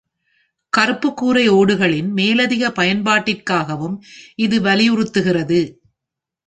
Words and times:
கருப்பு 0.73 1.13
கூரை 1.13 1.49
ஓடுகளின் 1.49 2.09
மேலதிக 2.11 2.71
பயன்பாட்டிற்காகவும் 2.71 3.97
இது 4.39 4.59
வலியுறுத்துகிறது. 4.61 5.61